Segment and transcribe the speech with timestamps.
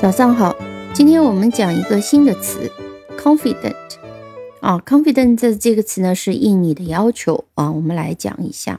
[0.00, 0.56] 早上好，
[0.94, 2.70] 今天我们讲一个新的词
[3.18, 3.74] ，confident。
[4.60, 8.78] 啊，confident 这这个词呢是应你的要求啊，我们来讲一下。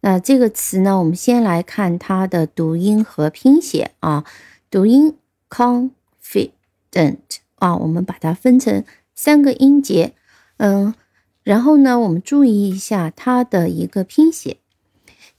[0.00, 4.24] 那这个词呢，我们先来看它的读音和拼写啊。
[4.70, 5.16] 读音
[5.48, 7.18] confident
[7.56, 10.14] 啊，我们把它分成三个音节，
[10.58, 10.94] 嗯，
[11.42, 14.58] 然后呢，我们注意一下它的一个拼写，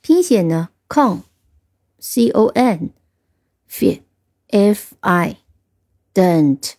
[0.01, 4.01] 拼写呢，con，c o n，fit。
[4.50, 5.36] f i
[6.14, 6.72] dent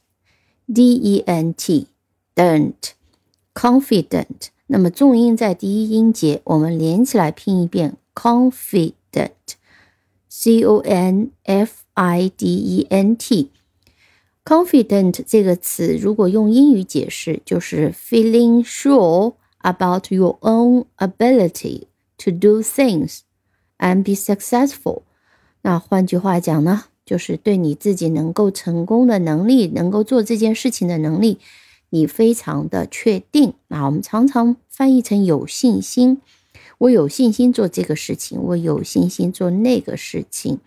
[0.74, 1.88] d e n t
[2.36, 2.92] dent
[3.54, 9.32] confident，那么重音在第一音节，我们连起来拼一遍 confident
[10.30, 13.52] c o n f i d e n t
[14.44, 21.84] confident 这个词，如果用英语解释，就是 feeling sure about your own ability
[22.18, 23.20] to do things
[23.80, 25.02] and be successful。
[25.64, 26.86] 那换句话讲呢？
[27.13, 31.37] 就是对你自己能够成功的能力，能够做这件事情的能力，
[31.91, 33.85] 你非常的确定啊。
[33.85, 36.23] 我们常常翻译成有信心，
[36.79, 40.61] 我有信心做这个事情，我有信心做那个事情。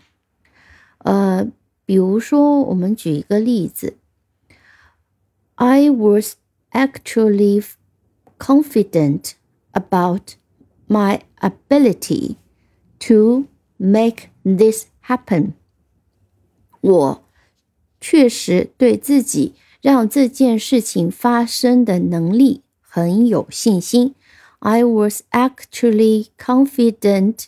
[0.99, 1.47] 呃，
[1.83, 3.95] 比如说，我们举一个例子
[5.55, 6.35] ，I was
[6.69, 7.65] actually
[8.37, 9.31] confident
[9.71, 10.33] about
[10.87, 12.35] my ability
[12.99, 13.45] to
[13.77, 15.53] make this happen.
[16.85, 17.23] 我
[17.99, 24.13] 确实对自己让这件事情发生的能力很有信心。
[24.59, 27.45] I was actually confident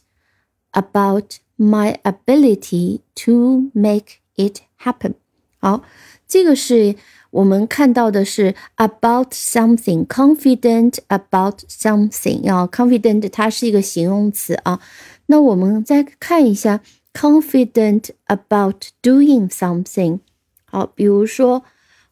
[0.72, 5.14] about my ability to make it happen。
[5.60, 5.84] 好，
[6.28, 6.96] 这个是
[7.30, 12.52] 我们看到的是 about something，confident about something。
[12.52, 14.80] 啊，confident 它是一个形容词啊。
[15.28, 16.82] 那我们再看一下。
[17.17, 20.21] confident about doing something。
[20.65, 21.65] 好，比如说，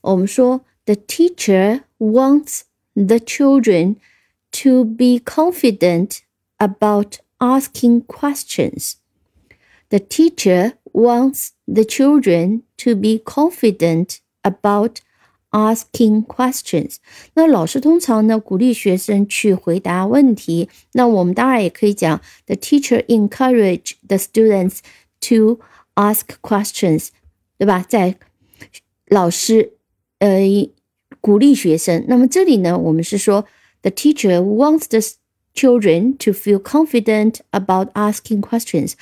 [0.02, 2.62] 我们说 the teacher wants
[2.94, 3.96] the children
[4.52, 6.20] to be confident
[6.58, 8.94] about asking questions.
[9.88, 15.00] The teacher wants the children to be confident about
[15.50, 16.96] asking questions。
[17.34, 20.68] 那老师通常呢鼓励学生去回答问题。
[20.92, 24.78] 那我们当然也可以讲，the teacher encourage the students
[25.20, 25.60] to
[25.94, 27.08] ask questions，
[27.58, 27.84] 对吧？
[27.88, 28.16] 在
[29.08, 29.72] 老师
[30.20, 30.40] 呃
[31.20, 32.04] 鼓励学生。
[32.06, 33.44] 那么这里呢，我们是说，
[33.82, 35.00] the teacher wants the
[35.52, 38.92] children to feel confident about asking questions，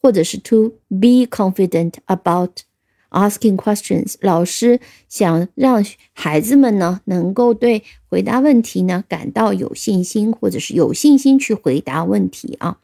[0.00, 2.62] 或者是 to be confident about。
[3.10, 12.80] Asking questions，老师想让孩子们呢能够对回答问题呢感到有信心，或者是有信心去回答问题啊，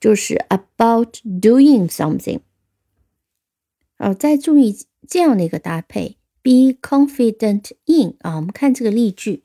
[0.00, 2.40] 就是 about doing something。
[3.98, 9.44] 好，再注意这样的一个搭配：be confident in 啊，我们看这个例句：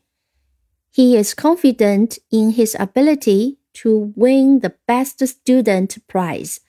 [0.94, 6.60] He is confident in his ability to win the best student prize。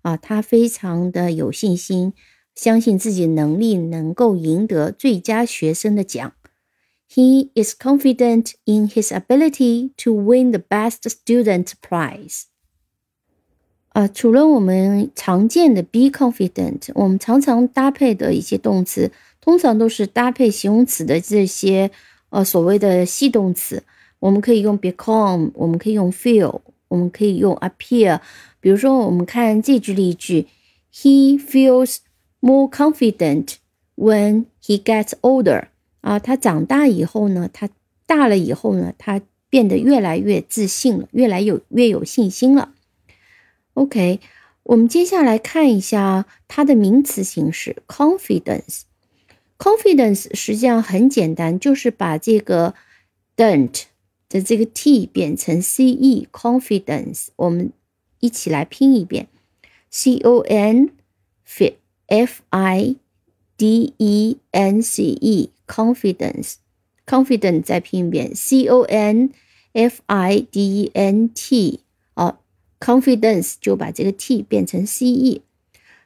[0.00, 2.14] 啊，他非常的有信心。
[2.55, 6.33] 相信自己能力能够赢得最佳学生的奖。
[7.13, 12.43] He is confident in his ability to win the best student prize。
[13.89, 21.91] 啊，除了我们常见的 be confident，我们常常搭配的一些动词，通常都是搭配形容词的这些
[22.29, 23.83] 呃所谓的系动词。
[24.19, 28.21] 我们可以用 become，我们可以用 feel，我们可以用 appear。
[28.61, 30.47] 比如说，我们看这句例句
[30.93, 31.97] ：He feels
[32.41, 33.55] more confident
[33.95, 35.67] when he gets older
[36.01, 37.69] 啊，他长大以后呢，他
[38.05, 42.73] 大了以后呢，他变得越来越自信了，越来有越有信心了。
[43.75, 44.19] OK，
[44.63, 48.81] 我们接下来看一下它的名词形式 confidence。
[49.57, 52.73] confidence 实际上很简单，就是把这个
[53.37, 53.83] dent
[54.27, 57.27] 的这个 t 变成 ce confidence。
[57.35, 57.71] 我们
[58.19, 59.27] 一起来拼一遍
[59.89, 60.89] c o n
[61.47, 61.75] fit。
[62.11, 62.97] F I
[63.55, 69.29] D E N C E，confidence，confident 再拼一遍，C O N
[69.71, 71.79] F I D E N T，
[72.15, 72.39] 哦
[72.81, 75.41] ，confidence 就把这个 T 变成 C E，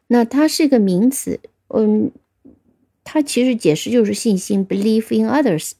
[0.05, 2.11] 那它是一个名词，嗯，
[3.03, 5.71] 它其实解释就是信心，believe in others，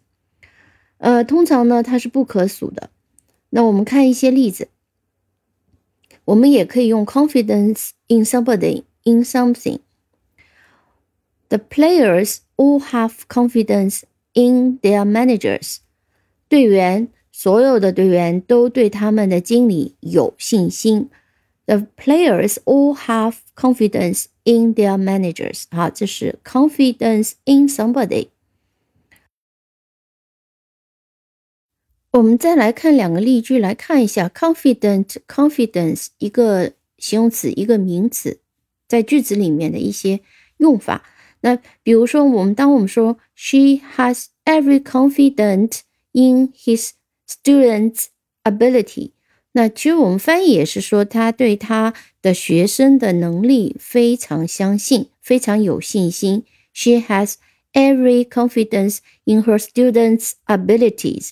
[0.97, 2.89] 呃，通常呢它是不可数的。
[3.51, 4.69] 那我们看一些例子，
[6.25, 9.81] 我们也可以用 confidence in somebody in something。
[11.48, 14.02] The players all have confidence
[14.34, 15.78] in their managers.
[16.48, 21.10] 队员，所有的队员都对他们的经理有信心。
[21.66, 25.64] The players all have confidence in their managers。
[25.70, 28.28] 好，这是 confidence in somebody。
[32.12, 38.40] 我们再来看两个例句，来看一下 confident confidence 一个形容词，一个名词，
[38.88, 40.20] 在句子里面的一些
[40.56, 41.04] 用法。
[41.42, 45.80] 那比如说，我们当我们说 she has every confidence
[46.12, 46.90] in his
[47.26, 48.06] students'
[48.44, 49.12] ability，
[49.52, 56.44] 那其实我们翻译也是说，他对他的学生的能力非常相信，非常有信心。
[56.72, 57.34] She has
[57.72, 61.30] every confidence in her students' abilities。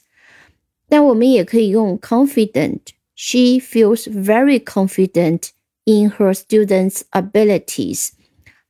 [0.89, 5.51] 但我们也可以用 confident。She feels very confident
[5.85, 8.11] in her students' abilities。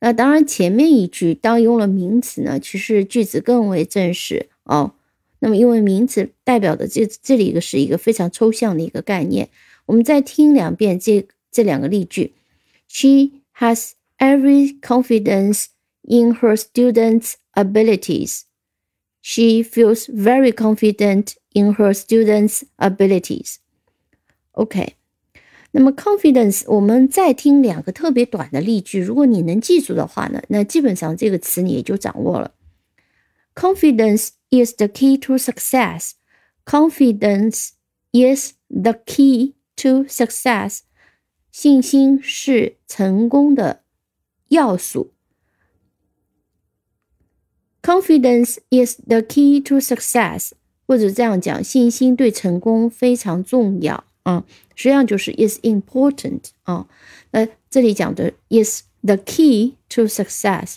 [0.03, 4.93] 那当然，前面一句当用了名词呢，其实句子更为正式哦。
[5.39, 9.49] 那么，因为名词代表的这这里一个是一个非常抽象的一个概念。
[9.85, 12.33] 我们再听两遍这这两个例句：
[12.87, 15.65] She has every confidence
[16.03, 18.41] in her students' abilities.
[19.21, 23.55] She feels very confident in her students' abilities.
[24.51, 24.95] OK，
[25.73, 32.53] 那么 confidence，我们再听两个特别短的例句，如果你能记住的话呢，那基本上这个词你也就掌握了。
[33.53, 36.11] Confidence is the key to success.
[36.65, 37.69] Confidence
[38.11, 40.79] is the key to success.
[41.51, 43.81] 信心是成功的
[44.47, 45.11] 要素。
[47.81, 50.51] Confidence is the key to success，
[50.87, 54.44] 或者这样讲，信心对成功非常重要 啊。
[54.74, 56.86] 实际上就是 is important 啊。
[57.30, 60.74] 那这里讲的 is the key to success。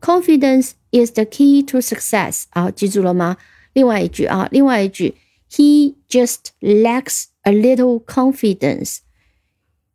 [0.00, 3.36] Confidence is the key to success 啊，记住了吗？
[3.72, 5.14] 另外一句啊，另外一句
[5.50, 8.98] ，He just lacks a little confidence。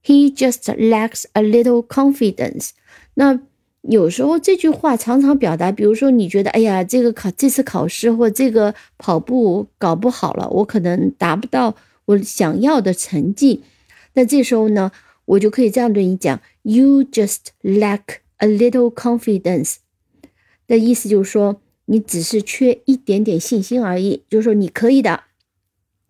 [0.04, 2.72] He just lacks a little confidence。
[3.14, 3.40] 那
[3.82, 13.64] 有时候这句话常常表达，比如说你觉得，哎呀，这个考这次考试或这个跑步搞不好了，我可能达不到我想要的成绩。
[14.14, 14.92] 那这时候呢，
[15.26, 19.76] 我就可以这样对你讲：You just lack a little confidence。
[20.68, 25.24] 的意思就是说，你只是缺一点点信心而已，就是说你可以的，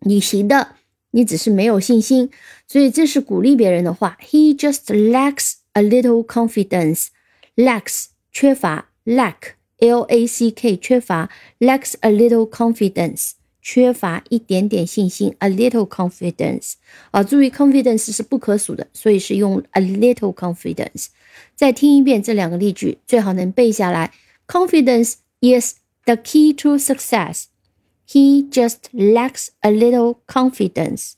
[0.00, 0.76] 你行的，
[1.10, 2.30] 你只是没有信心。
[2.66, 7.08] 所以这是鼓励别人的话：He just lacks a little confidence。
[7.56, 11.28] lacks 缺乏，lack l a c k 缺乏
[11.58, 13.32] ，lacks a little confidence
[13.62, 16.72] 缺乏一点点信心，a little confidence
[17.12, 21.06] 啊，注意 confidence 是不可数的，所以是用 a little confidence。
[21.54, 24.12] 再听一遍这两个例句，最好能背下来。
[24.48, 27.44] Confidence is the key to success.
[28.08, 31.12] He just lacks a little confidence.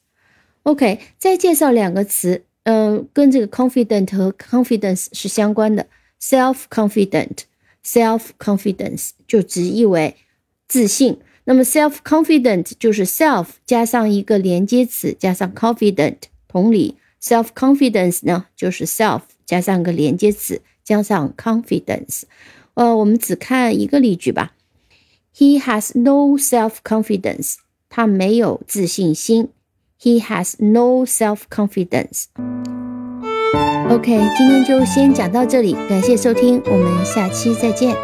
[0.65, 5.87] OK，再介绍两个词，嗯，跟这个 confident 和 confidence 是相关的。
[6.21, 10.15] self-confident，self-confidence 就直译为
[10.69, 11.19] 自信。
[11.45, 16.17] 那么 self-confident 就是 self 加上一个连接词加上 confident。
[16.49, 22.23] 同理，self-confidence 呢就是 self 加上个连接词加上 confidence。
[22.75, 24.53] 呃，我们只看一个例句吧。
[25.37, 27.57] He has no self-confidence，
[27.89, 29.49] 他没有自信心。
[30.01, 32.27] He has no self-confidence。
[33.89, 37.95] OK，今天就先讲到这里，感谢收听，我们下期再见。